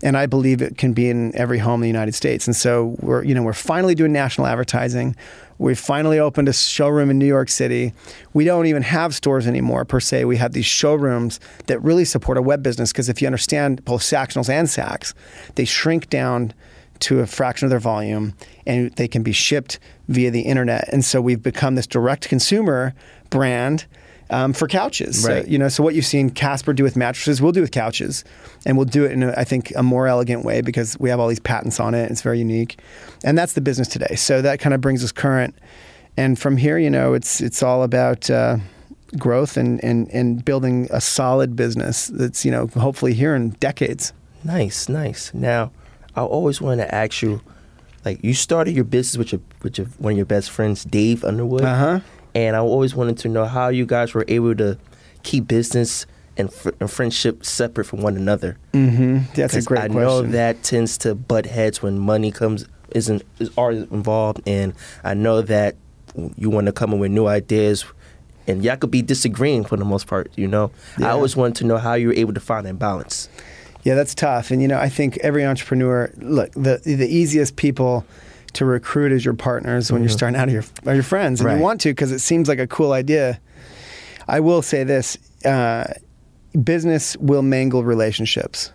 [0.03, 2.45] And I believe it can be in every home in the United States.
[2.45, 5.15] And so we're you know we're finally doing national advertising.
[5.57, 7.93] We've finally opened a showroom in New York City.
[8.33, 10.25] We don't even have stores anymore per se.
[10.25, 14.01] We have these showrooms that really support a web business because if you understand both
[14.01, 15.13] Sactionals and Sacs,
[15.55, 16.53] they shrink down
[16.99, 18.33] to a fraction of their volume
[18.65, 20.89] and they can be shipped via the internet.
[20.91, 22.93] And so we've become this direct consumer
[23.29, 23.85] brand
[24.33, 25.25] um, for couches.
[25.25, 25.45] Right.
[25.45, 28.23] So, you know, so what you've seen Casper do with mattresses, we'll do with couches,
[28.65, 31.19] and we'll do it in, a, I think, a more elegant way because we have
[31.19, 32.11] all these patents on it.
[32.11, 32.79] It's very unique,
[33.23, 34.15] and that's the business today.
[34.15, 35.55] So that kind of brings us current,
[36.17, 38.29] and from here, you know, it's it's all about.
[38.29, 38.57] Uh,
[39.19, 44.11] growth and, and, and building a solid business that's you know hopefully here in decades
[44.43, 45.33] Nice, nice.
[45.33, 45.71] Now,
[46.15, 47.41] I always wanted to ask you,
[48.03, 51.23] like, you started your business with your with your, one of your best friends, Dave
[51.23, 52.01] Underwood, uh-huh
[52.35, 54.77] and I always wanted to know how you guys were able to
[55.23, 56.05] keep business
[56.37, 58.57] and, fr- and friendship separate from one another.
[58.73, 59.19] mm-hmm.
[59.35, 63.23] that's a great I question know that tends to butt heads when money comes isn't
[63.39, 65.75] is are involved, and I know that
[66.37, 67.85] you want to come in with new ideas,
[68.47, 70.31] and y'all could be disagreeing for the most part.
[70.35, 73.29] You know, I always wanted to know how you were able to find that balance.
[73.83, 74.51] Yeah, that's tough.
[74.51, 78.05] And you know, I think every entrepreneur, look, the the easiest people
[78.53, 81.47] to recruit as your partners when you're starting out are your are your friends, and
[81.47, 81.57] Right.
[81.57, 83.39] you want to because it seems like a cool idea.
[84.27, 85.85] I will say this: uh,
[86.63, 88.71] business will mangle relationships,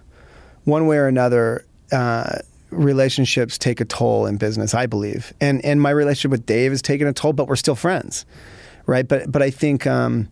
[0.64, 1.64] one way or another.
[1.92, 2.38] Uh,
[2.70, 6.82] relationships take a toll in business, I believe, and and my relationship with Dave has
[6.82, 8.26] taken a toll, but we're still friends,
[8.86, 9.06] right?
[9.08, 9.86] But but I think.
[9.86, 10.28] Um,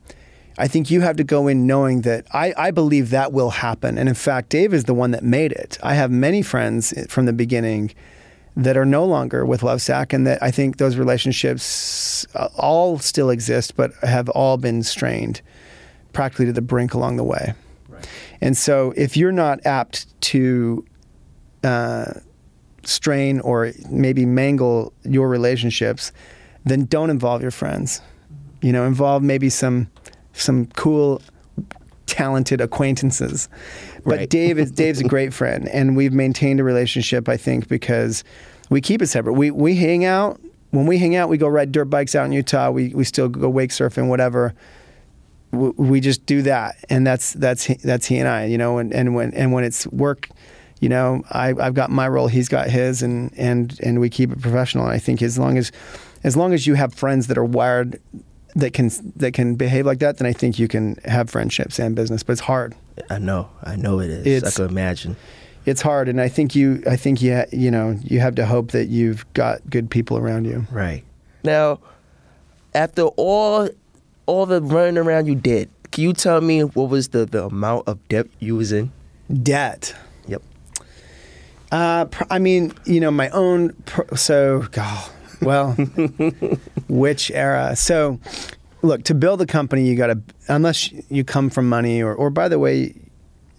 [0.58, 3.98] I think you have to go in knowing that I, I believe that will happen.
[3.98, 5.76] And in fact, Dave is the one that made it.
[5.82, 7.92] I have many friends from the beginning
[8.56, 13.30] that are no longer with Lovesac, and that I think those relationships uh, all still
[13.30, 15.42] exist, but have all been strained
[16.12, 17.54] practically to the brink along the way.
[18.40, 20.84] And so, if you're not apt to
[21.62, 22.14] uh,
[22.84, 26.12] strain or maybe mangle your relationships,
[26.64, 28.00] then don't involve your friends.
[28.62, 29.90] You know, involve maybe some
[30.32, 31.22] some cool,
[32.16, 33.48] talented acquaintances.
[34.04, 34.30] But Right.
[34.30, 37.28] Dave is Dave's a great friend, and we've maintained a relationship.
[37.28, 38.24] I think because
[38.70, 39.34] we keep it separate.
[39.34, 40.40] We we hang out.
[40.70, 42.70] When we hang out, we go ride dirt bikes out in Utah.
[42.70, 44.54] We we still go wake surfing, whatever.
[45.50, 48.46] We, we just do that, and that's that's he, that's he and I.
[48.46, 50.30] You know, and, and when and when it's work.
[50.78, 54.30] You know, I, I've got my role, he's got his, and, and, and we keep
[54.30, 54.84] it professional.
[54.84, 55.72] And I think as long as,
[56.22, 57.98] as long as you have friends that are wired
[58.56, 61.94] that can that can behave like that, then I think you can have friendships and
[61.94, 62.22] business.
[62.22, 62.74] But it's hard.
[63.10, 64.26] I know, I know it is.
[64.26, 65.16] It's- I can imagine.
[65.66, 68.46] It's hard, and I think you I think you ha- you know you have to
[68.46, 70.64] hope that you've got good people around you.
[70.70, 71.02] Right.
[71.42, 71.80] Now,
[72.74, 73.68] after all
[74.26, 77.88] all the running around you did, can you tell me what was the, the amount
[77.88, 78.92] of debt you was in?
[79.42, 79.92] Debt.
[80.28, 80.42] Yep.
[81.72, 83.74] Uh, pr- I mean, you know, my own.
[84.14, 85.72] So, God, well,
[86.88, 87.76] which era?
[87.76, 88.20] So,
[88.82, 92.30] look, to build a company, you got to, unless you come from money, or, or
[92.30, 92.94] by the way,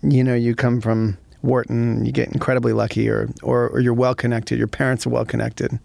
[0.02, 4.16] you know, you come from Wharton, you get incredibly lucky, or, or, or you're well
[4.16, 5.80] connected, your parents are well connected.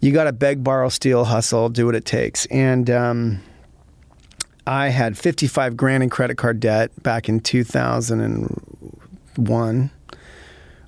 [0.00, 2.46] You got to beg, borrow, steal, hustle, do what it takes.
[2.46, 3.40] And, um,
[4.66, 9.90] I had 55 grand in credit card debt back in 2001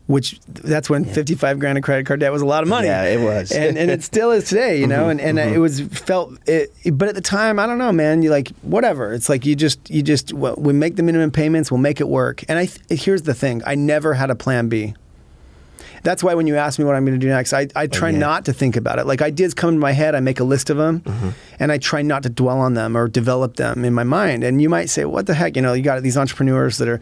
[0.06, 2.88] which that's when 55 grand in credit card debt was a lot of money.
[2.88, 3.52] Yeah, it was.
[3.52, 5.54] and, and it still is today, you know, mm-hmm, and, and mm-hmm.
[5.54, 9.14] it was felt, it, but at the time, I don't know, man, you like, whatever.
[9.14, 12.08] It's like, you just, you just, well, we make the minimum payments, we'll make it
[12.08, 12.44] work.
[12.48, 13.62] And I, th- here's the thing.
[13.66, 14.94] I never had a plan B.
[16.04, 18.10] That's why when you ask me what I'm going to do next, I, I try
[18.10, 18.18] oh, yeah.
[18.18, 19.06] not to think about it.
[19.06, 21.30] Like ideas come to my head, I make a list of them, mm-hmm.
[21.58, 24.44] and I try not to dwell on them or develop them in my mind.
[24.44, 27.00] And you might say, "What the heck?" You know, you got these entrepreneurs that are,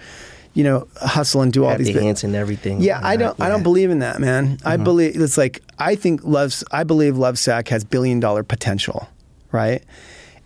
[0.54, 1.88] you know, hustle and do all these.
[1.88, 2.80] hints and everything.
[2.80, 3.38] yeah, I don't.
[3.40, 3.52] I yeah.
[3.52, 4.58] don't believe in that, man.
[4.64, 6.62] I believe it's like I think love's.
[6.70, 9.08] I believe Lovesac has billion dollar potential,
[9.50, 9.82] right?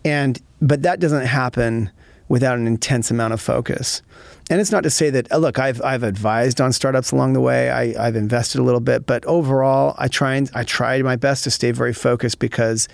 [0.05, 1.91] And but that doesn't happen
[2.29, 4.01] without an intense amount of focus.
[4.49, 7.41] And it's not to say that uh, look, I've I've advised on startups along the
[7.41, 7.69] way.
[7.69, 11.43] I, I've invested a little bit, but overall, I try and I try my best
[11.43, 12.87] to stay very focused because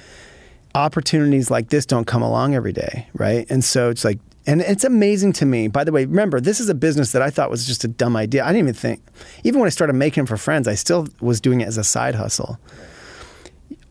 [0.75, 3.45] opportunities like this don't come along every day, right?
[3.51, 5.67] And so it's like, and it's amazing to me.
[5.67, 8.15] By the way, remember, this is a business that I thought was just a dumb
[8.15, 8.43] idea.
[8.43, 9.01] I didn't even think,
[9.43, 11.83] even when I started making them for friends, I still was doing it as a
[11.83, 12.59] side hustle.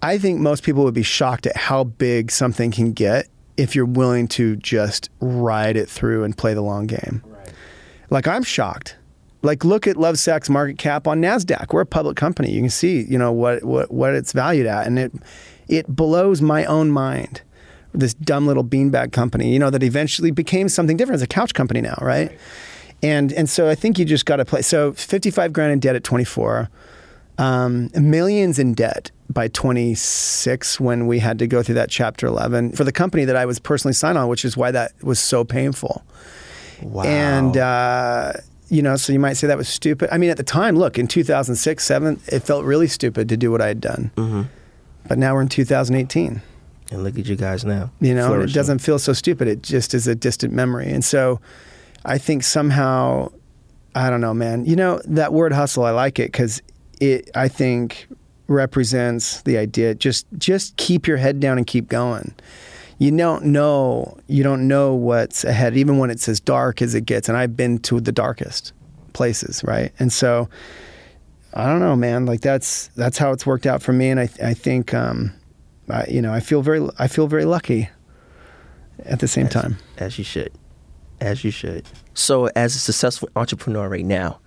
[0.02, 3.86] I think most people would be shocked at how big something can get if you're
[3.86, 7.22] willing to just ride it through and play the long game.
[8.10, 8.96] Like I'm shocked.
[9.42, 11.72] Like look at Lovesac's market cap on Nasdaq.
[11.72, 12.52] We're a public company.
[12.52, 15.12] You can see, you know, what what what it's valued at, and it
[15.68, 17.42] it blows my own mind.
[17.94, 21.22] This dumb little beanbag company, you know, that eventually became something different.
[21.22, 22.32] It's a couch company now, right?
[23.02, 24.62] And and so I think you just got to play.
[24.62, 26.70] So 55 grand in debt at 24,
[27.38, 32.72] um, millions in debt by 26 when we had to go through that chapter 11
[32.72, 35.44] for the company that I was personally signed on, which is why that was so
[35.44, 36.04] painful.
[36.82, 37.02] Wow.
[37.04, 38.32] And uh,
[38.68, 40.08] you know, so you might say that was stupid.
[40.12, 43.50] I mean, at the time, look, in 2006, seven, it felt really stupid to do
[43.50, 44.10] what I had done.
[44.16, 44.48] Mhm.
[45.08, 46.40] But now we're in 2018
[46.92, 47.90] and look at you guys now.
[48.00, 49.48] you know and it doesn't feel so stupid.
[49.48, 50.90] It just is a distant memory.
[50.90, 51.40] And so
[52.04, 53.30] i think somehow
[53.94, 56.60] i don't know man you know that word hustle i like it because
[57.00, 58.08] it i think
[58.48, 62.34] represents the idea just just keep your head down and keep going.
[62.98, 67.06] You don't know you don't know what's ahead even when it's as dark as it
[67.06, 67.28] gets.
[67.28, 68.72] And i've been to the darkest
[69.12, 69.92] places right?
[69.98, 70.48] And so
[71.54, 74.10] i don't know man like that's that's how it's worked out for me.
[74.10, 75.32] And i i think um
[75.90, 77.88] I, you know i feel very i feel very lucky
[79.04, 80.52] at the same As- time as you should,
[81.20, 81.84] as you should.
[82.14, 84.40] So, as a successful entrepreneur right now,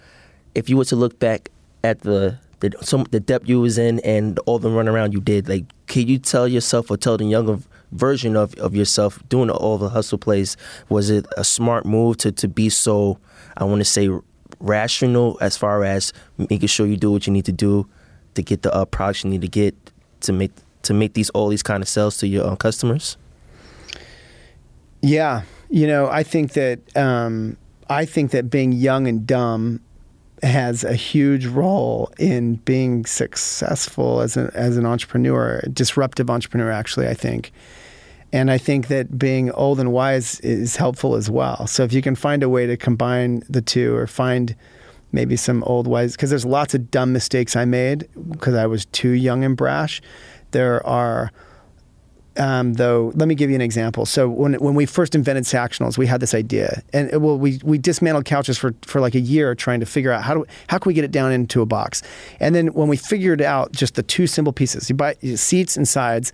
[0.53, 1.49] if you were to look back
[1.83, 5.49] at the the some the depth you was in and all the runaround you did,
[5.49, 7.59] like, can you tell yourself or tell the younger
[7.91, 10.57] version of, of yourself doing all the hustle plays,
[10.89, 13.17] was it a smart move to to be so,
[13.57, 14.09] I want to say,
[14.59, 17.87] rational as far as making sure you do what you need to do
[18.35, 19.75] to get the uh, products you need to get
[20.21, 20.51] to make
[20.85, 23.17] to make these all these kind of sales to your uh, customers?
[25.01, 27.57] Yeah, you know, I think that um,
[27.89, 29.81] I think that being young and dumb
[30.43, 36.71] has a huge role in being successful as an as an entrepreneur, a disruptive entrepreneur.
[36.71, 37.51] Actually, I think,
[38.33, 41.67] and I think that being old and wise is helpful as well.
[41.67, 44.55] So if you can find a way to combine the two, or find
[45.11, 48.85] maybe some old wise, because there's lots of dumb mistakes I made because I was
[48.87, 50.01] too young and brash.
[50.55, 51.33] There are
[52.37, 54.05] um, though, let me give you an example.
[54.05, 57.59] So when when we first invented Sactionals, we had this idea, and uh, well, we
[57.63, 60.77] we dismantled couches for, for like a year trying to figure out how do how
[60.77, 62.01] can we get it down into a box,
[62.39, 65.87] and then when we figured out just the two simple pieces, you buy seats and
[65.87, 66.31] sides,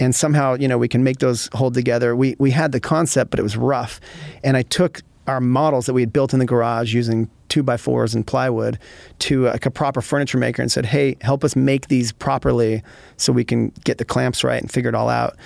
[0.00, 2.16] and somehow you know we can make those hold together.
[2.16, 4.00] We we had the concept, but it was rough,
[4.42, 7.76] and I took our models that we had built in the garage using two by
[7.76, 8.78] fours and plywood
[9.18, 12.82] to like a proper furniture maker and said, "Hey, help us make these properly
[13.18, 15.36] so we can get the clamps right and figure it all out."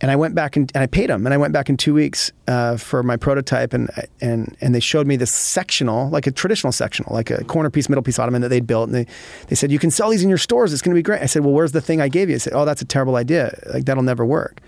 [0.00, 1.92] And I went back and, and I paid them, and I went back in two
[1.92, 3.90] weeks uh, for my prototype, and
[4.20, 7.88] and and they showed me this sectional, like a traditional sectional, like a corner piece,
[7.88, 9.06] middle piece ottoman that they'd built, and they
[9.48, 10.72] they said you can sell these in your stores.
[10.72, 11.20] It's going to be great.
[11.20, 13.16] I said, "Well, where's the thing I gave you?" I said, "Oh, that's a terrible
[13.16, 13.58] idea.
[13.72, 14.62] Like that'll never work."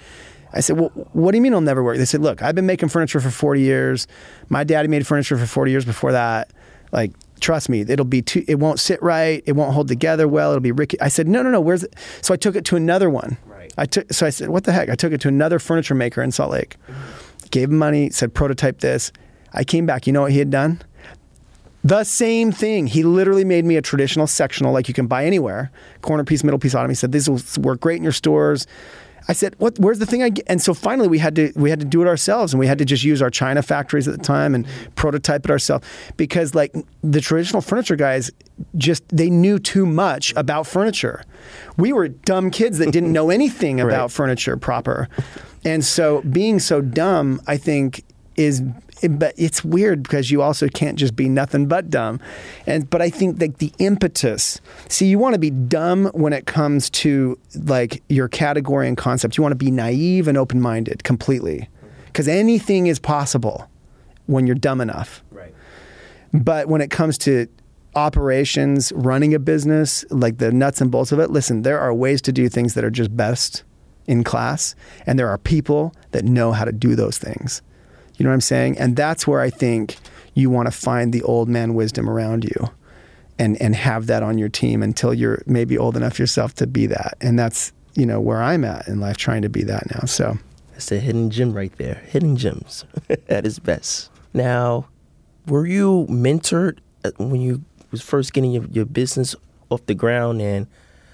[0.53, 1.97] I said, Well, what do you mean it'll never work?
[1.97, 4.07] They said, Look, I've been making furniture for 40 years.
[4.49, 6.51] My daddy made furniture for 40 years before that.
[6.93, 9.43] Like, trust me, it'll be too, it won't sit right.
[9.47, 10.51] It won't hold together well.
[10.51, 11.01] It'll be rickety.
[11.01, 11.61] I said, No, no, no.
[11.61, 11.95] Where's it?
[12.23, 13.39] So I took it to another one.
[13.47, 13.73] Right.
[13.79, 14.89] I took, so I said, What the heck?
[14.89, 16.77] I took it to another furniture maker in Salt Lake,
[17.51, 19.13] gave him money, said, Prototype this.
[19.53, 20.07] I came back.
[20.07, 20.81] You know what he had done?
[21.83, 22.87] The same thing.
[22.87, 25.71] He literally made me a traditional sectional, like you can buy anywhere,
[26.03, 26.91] corner piece, middle piece, ottoman.
[26.91, 28.67] He said, "This will work great in your stores."
[29.29, 29.79] I said, "What?
[29.79, 30.45] Where's the thing?" I get?
[30.49, 32.79] and so finally we had to we had to do it ourselves, and we had
[32.79, 36.75] to just use our China factories at the time and prototype it ourselves because like
[37.03, 38.31] the traditional furniture guys
[38.77, 41.23] just they knew too much about furniture.
[41.77, 44.11] We were dumb kids that didn't know anything about Right.
[44.13, 45.09] furniture proper,
[45.65, 48.05] and so being so dumb, I think
[48.41, 48.63] is
[49.19, 52.21] but it's weird because you also can't just be nothing but dumb
[52.67, 56.45] and but i think that the impetus see you want to be dumb when it
[56.47, 61.69] comes to like your category and concept you want to be naive and open-minded completely
[62.07, 63.69] because anything is possible
[64.27, 65.55] when you're dumb enough Right.
[66.33, 67.47] but when it comes to
[67.97, 72.23] operations, running a business, like the nuts and bolts of it, listen, there are ways
[72.23, 73.65] to do things that are just best
[74.07, 74.77] in class.
[75.07, 77.63] And there are people that know how to do those things.
[78.21, 78.77] You know what I'm saying?
[78.79, 79.97] And that's where I think
[80.35, 82.69] you want to find the old man wisdom around you
[83.39, 86.85] and, and have that on your team until you're maybe old enough yourself to be
[86.85, 87.17] that.
[87.23, 90.05] And that's, you know, where I'm at in life, trying to be that now.
[90.05, 90.37] So.
[90.73, 92.03] That's a hidden gem right there.
[92.09, 94.11] Hidden gems at its best.
[94.35, 94.87] Now,
[95.47, 99.35] were you mentored uh, when you was first getting your, your business
[99.71, 100.67] off the ground, and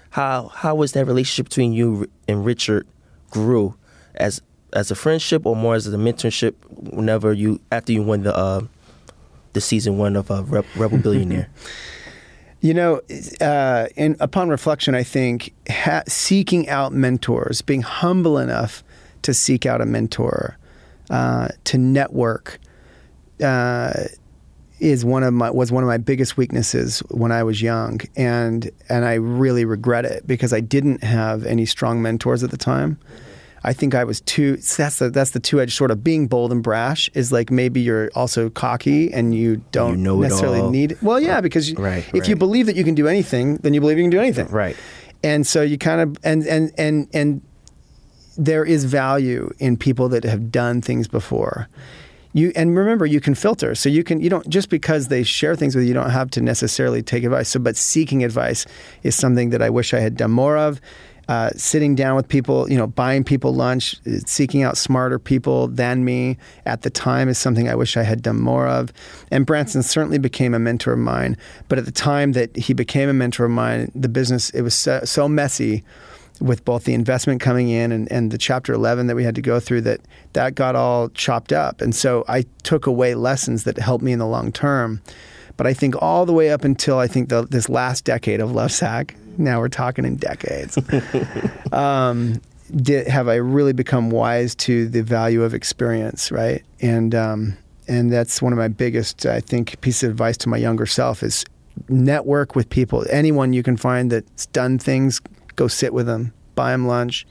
[0.09, 2.85] how how was that relationship between you and Richard
[3.29, 3.75] grew
[4.15, 4.41] as
[4.73, 6.53] as a friendship or more as a mentorship?
[6.69, 8.61] Whenever you after you win the uh,
[9.53, 11.49] the season one of uh, Reb- Rebel Billionaire.
[12.59, 13.01] You know,
[13.39, 18.83] uh, in, upon reflection, I think ha- seeking out mentors, being humble enough
[19.21, 20.57] to seek out a mentor,
[21.11, 22.59] uh, to network,
[23.43, 23.93] uh,
[24.79, 28.69] is one of my was one of my biggest weaknesses when I was young, and
[28.89, 32.97] and I really regret it because I didn't have any strong mentors at the time.
[33.63, 34.57] I think I was too.
[34.57, 37.81] That's the that's the two edged sort of being bold and brash is like maybe
[37.81, 40.97] you're also cocky and you don't You know necessarily need.
[41.01, 43.97] Well, yeah, because Right, if you believe that you can do anything, then you believe
[43.97, 44.47] you can do anything.
[44.47, 44.75] Right.
[45.23, 47.41] And so you kind of and and and and
[48.37, 51.67] there is value in people that have done things before.
[52.33, 53.73] You and remember you can filter.
[53.73, 56.29] So you can you don't just because they share things with you, you don't have
[56.31, 57.49] to necessarily take advice.
[57.49, 58.65] So but seeking advice
[59.01, 60.79] is something that I wish I had done more of.
[61.27, 65.67] Uh, sitting down with people, you know, buying people lunch, uh, seeking out smarter people
[65.67, 68.93] than me at the time is something I wish I had done more of.
[69.29, 71.35] And Branson certainly became a mentor of mine.
[71.67, 74.73] But at the time that he became a mentor of mine, the business it was
[74.73, 75.83] so, so messy
[76.39, 79.41] with both the investment coming in and, and the chapter 11 that we had to
[79.41, 80.01] go through that
[80.33, 84.19] that got all chopped up and so i took away lessons that helped me in
[84.19, 85.01] the long term
[85.55, 88.51] but i think all the way up until i think the, this last decade of
[88.51, 90.77] lovesac now we're talking in decades.
[91.71, 92.41] Um,
[92.75, 96.63] did, have i really become wise to the value of experience right?
[96.81, 100.57] And um, and that's one of my biggest i think pieces of advice to my
[100.57, 101.45] younger self is
[101.89, 103.05] network with people.
[103.09, 105.21] Anyone you can find that's done things
[105.55, 107.25] go sit with them buy them lunch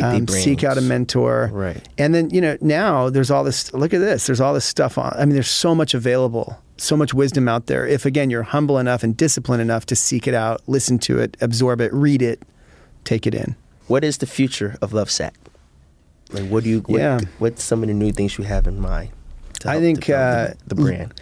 [0.00, 1.86] um, seek out a mentor Right.
[1.98, 4.96] and then you know now there's all this look at this there's all this stuff
[4.96, 8.42] on i mean there's so much available so much wisdom out there if again you're
[8.44, 12.22] humble enough and disciplined enough to seek it out listen to it absorb it read
[12.22, 12.42] it
[13.04, 13.54] take it in
[13.88, 15.32] What is the future of Lovesac?
[16.32, 16.80] Like, what do you?
[16.86, 17.20] What, Yeah.
[17.40, 19.10] What's some of the new things you have in mind?
[19.60, 21.12] to I think, uh, the, the brand.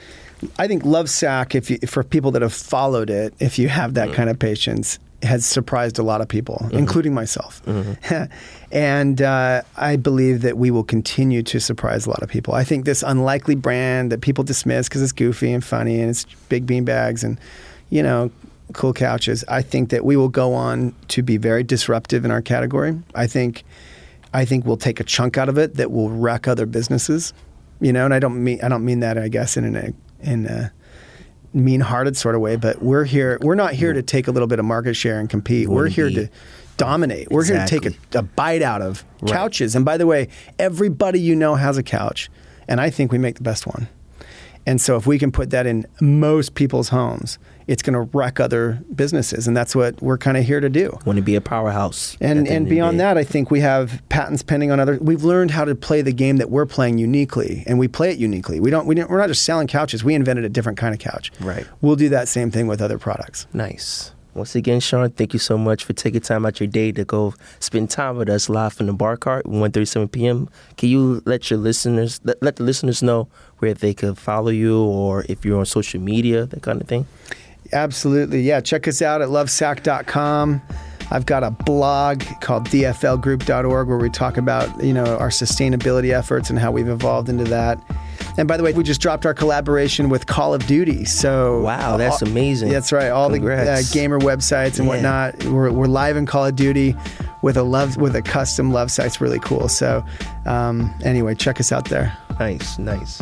[0.58, 3.94] I think Lovesac, if you, for people that have followed it, if you have Mm.
[3.94, 6.78] that kind of patience, has surprised a lot of people, Mm-hmm.
[6.78, 7.62] including myself.
[8.72, 12.54] and uh, I believe that we will continue to surprise a lot of people.
[12.54, 16.24] I think this unlikely brand that people dismiss because it's goofy and funny and it's
[16.48, 17.38] big bean bags and,
[17.90, 18.30] you know,
[18.72, 19.44] cool couches.
[19.48, 22.96] I think that we will go on to be very disruptive in our category.
[23.14, 23.64] I think,
[24.32, 27.32] I think we'll take a chunk out of it that will wreck other businesses.
[27.80, 30.44] You know, and I don't mean I don't mean that I guess in a in
[30.44, 30.70] a
[31.52, 33.38] mean-hearted sort of way, but we're here.
[33.40, 35.68] We're not here to take a little bit of market share and compete.
[35.68, 36.28] wanna We're here be- to
[36.76, 37.30] dominate.
[37.30, 39.32] We're here to take a, a bite out of Right.
[39.32, 39.74] couches.
[39.76, 42.30] And by the way, everybody you know has a couch,
[42.68, 43.88] and I think we make the best one.
[44.66, 47.38] And so if we can put that in most people's homes,
[47.70, 50.98] it's going to wreck other businesses, and that's what we're kind of here to do.
[51.06, 52.16] Want to be a powerhouse.
[52.20, 54.98] And and beyond that, I think we have patents pending on other.
[55.00, 58.18] We've learned how to play the game that we're playing uniquely, and we play it
[58.18, 58.58] uniquely.
[58.58, 58.86] We don't.
[58.86, 60.02] We don't we're not just selling couches.
[60.02, 61.30] We invented a different kind of couch.
[61.38, 61.64] Right.
[61.80, 63.46] We'll do that same thing with other products.
[63.52, 64.10] Nice.
[64.34, 67.34] Once again, Shawn, thank you so much for taking time out your day to go
[67.58, 70.48] spend time with us live from the bar cart, 1.37 p.m.
[70.76, 73.28] Can you let your listeners, let, let the listeners know
[73.58, 77.06] where they could follow you or if you're on social media, that kind of thing?
[77.72, 78.40] Absolutely.
[78.42, 78.60] Yeah.
[78.60, 80.62] Check us out at lovesac.com.
[81.12, 86.50] I've got a blog called dflgroup.org where we talk about, you know, our sustainability efforts
[86.50, 87.78] and how we've evolved into that.
[88.38, 91.04] And by the way, we just dropped our collaboration with Call of Duty.
[91.04, 92.68] So Wow, that's all- amazing.
[92.70, 93.08] That's right.
[93.08, 93.90] All Congrats.
[93.90, 94.94] the uh, gamer websites and Yeah.
[94.94, 95.44] whatnot.
[95.46, 96.94] We're, we're live in Call of Duty
[97.42, 99.66] with a love with a custom love site's really cool.
[99.68, 100.04] So
[100.46, 102.16] um, anyway, check us out there.
[102.38, 103.20] Nice, nice.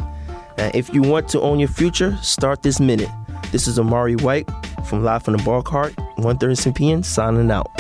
[0.59, 3.09] Now, if you want to own your future, start this minute.
[3.51, 4.49] This is Amari White
[4.85, 7.03] from Live from the Bar Cart, 1.37 p.m.
[7.03, 7.71] signing out.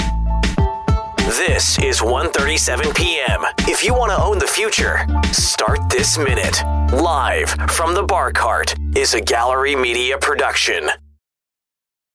[1.28, 3.44] This is 1:37 p.m.
[3.68, 6.62] If you want to own the future, start this minute.
[6.92, 10.88] Live from the Bar Cart is a Gallery Media production.